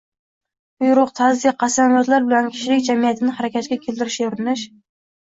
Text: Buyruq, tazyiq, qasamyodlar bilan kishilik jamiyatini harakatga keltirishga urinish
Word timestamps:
Buyruq, 0.83 1.09
tazyiq, 1.17 1.57
qasamyodlar 1.63 2.25
bilan 2.29 2.47
kishilik 2.55 2.81
jamiyatini 2.87 3.35
harakatga 3.41 3.77
keltirishga 3.83 4.31
urinish 4.31 4.65